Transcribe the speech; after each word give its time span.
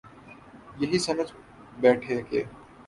یہی 0.79 0.99
سمجھ 0.99 1.31
بیٹھے 1.81 2.21
کہ 2.29 2.43